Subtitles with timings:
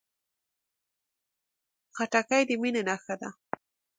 [1.95, 3.29] خټکی د مینې نښه ده.